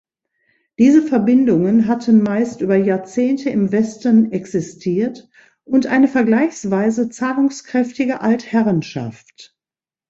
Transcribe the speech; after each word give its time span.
Diese 0.79 1.03
Verbindungen 1.03 1.87
hatten 1.87 2.23
meist 2.23 2.61
über 2.61 2.75
Jahrzehnte 2.75 3.51
im 3.51 3.71
Westen 3.71 4.31
existiert 4.31 5.29
und 5.63 5.85
eine 5.85 6.07
vergleichsweise 6.07 7.09
zahlungskräftige 7.09 8.19
Altherrenschaft. 8.21 9.55